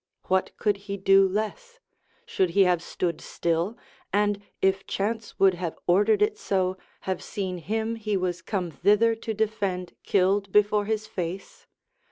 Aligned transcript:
What 0.23 0.57
could 0.57 0.77
he 0.89 0.97
do 0.97 1.27
less? 1.27 1.77
should 2.25 2.49
he 2.57 2.63
have 2.63 2.81
stood 2.81 3.21
still, 3.21 3.77
and 4.11 4.41
if 4.59 4.87
chance 4.87 5.37
would 5.39 5.53
have 5.53 5.77
ordered 5.85 6.23
it 6.23 6.39
so, 6.39 6.75
have 7.01 7.21
seen 7.21 7.59
him 7.59 7.97
he 7.97 8.17
was 8.17 8.41
come 8.41 8.71
thither 8.71 9.13
to 9.17 9.33
defend 9.35 9.93
killed 10.01 10.51
before 10.51 10.85
his 10.85 11.05
face? 11.05 11.67